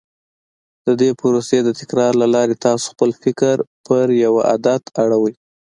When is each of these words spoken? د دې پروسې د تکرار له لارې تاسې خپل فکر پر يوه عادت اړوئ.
د 0.85 0.87
دې 1.01 1.09
پروسې 1.19 1.57
د 1.63 1.69
تکرار 1.79 2.13
له 2.21 2.27
لارې 2.35 2.55
تاسې 2.65 2.85
خپل 2.93 3.09
فکر 3.23 3.55
پر 3.85 4.07
يوه 4.23 4.41
عادت 4.51 4.83
اړوئ. 5.03 5.33